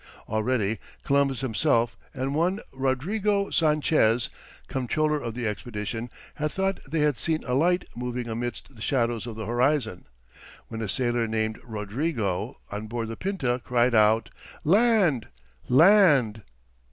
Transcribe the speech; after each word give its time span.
Already, 0.27 0.79
Columbus 1.03 1.41
himself, 1.41 1.95
and 2.11 2.33
one 2.33 2.59
Rodrigo 2.71 3.51
Sanchez, 3.51 4.29
comptroller 4.67 5.19
of 5.21 5.35
the 5.35 5.45
expedition, 5.45 6.09
had 6.33 6.49
thought 6.51 6.79
they 6.89 7.01
had 7.01 7.19
seen 7.19 7.43
a 7.43 7.53
light 7.53 7.85
moving 7.95 8.27
amidst 8.27 8.75
the 8.75 8.81
shadows 8.81 9.27
of 9.27 9.35
the 9.35 9.45
horizon, 9.45 10.05
when 10.69 10.81
a 10.81 10.89
sailor 10.89 11.27
named 11.27 11.59
Rodrigo, 11.63 12.57
on 12.71 12.87
board 12.87 13.09
the 13.09 13.15
Pinta, 13.15 13.61
cried 13.63 13.93
out, 13.93 14.31
"Land, 14.65 15.27
land." 15.69 16.41